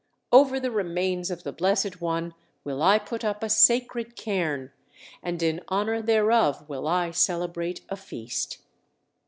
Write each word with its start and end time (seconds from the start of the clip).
Over 0.31 0.59
the 0.59 0.71
remains 0.71 1.29
of 1.29 1.43
the 1.43 1.51
Blessed 1.53 2.01
One 2.01 2.33
will 2.63 2.81
I 2.81 2.97
put 2.97 3.23
up 3.23 3.43
a 3.43 3.49
sacred 3.49 4.15
cairn, 4.15 4.71
and 5.21 5.43
in 5.43 5.61
honor 5.67 6.01
thereof 6.01 6.67
will 6.67 6.87
I 6.87 7.11
celebrate 7.11 7.81
a 7.87 7.95
feast!" 7.95 8.63